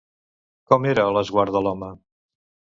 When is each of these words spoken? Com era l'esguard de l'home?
Com 0.71 0.87
era 0.93 1.05
l'esguard 1.17 1.55
de 1.59 1.65
l'home? 1.69 1.93